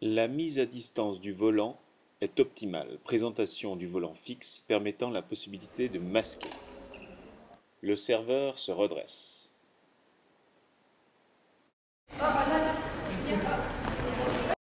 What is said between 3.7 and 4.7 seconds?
du volant fixe